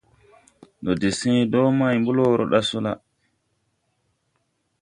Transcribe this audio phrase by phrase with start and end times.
[0.79, 2.93] Ndɔ de sẽẽ dɔɔ may blɔɔrɔ mo ɗa sɔ la.